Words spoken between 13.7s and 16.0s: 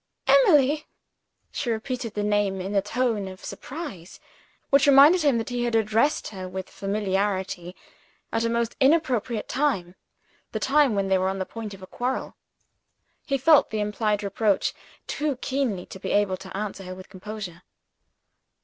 implied reproach too keenly to